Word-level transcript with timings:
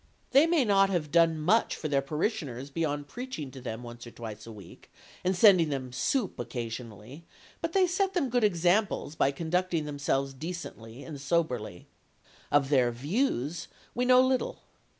They 0.31 0.47
may 0.47 0.65
not 0.65 0.89
have 0.89 1.11
done 1.11 1.37
much 1.37 1.75
for 1.75 1.87
their 1.87 2.01
parishioners 2.01 2.71
beyond 2.71 3.07
preaching 3.07 3.51
to 3.51 3.61
them 3.61 3.83
once 3.83 4.07
or 4.07 4.09
twice 4.09 4.47
a 4.47 4.51
week, 4.51 4.91
and 5.23 5.35
sending 5.37 5.69
them 5.69 5.93
soup 5.93 6.39
occasionally, 6.39 7.23
but 7.61 7.73
they 7.73 7.85
set 7.85 8.15
them 8.15 8.31
good 8.31 8.43
examples 8.43 9.13
by 9.13 9.29
conducting 9.29 9.85
themselves 9.85 10.33
decently 10.33 11.03
and 11.03 11.21
soberly. 11.21 11.85
Of 12.51 12.69
their 12.69 12.91
"views" 12.91 13.67
we 13.93 14.05
know 14.05 14.21
little. 14.25 14.63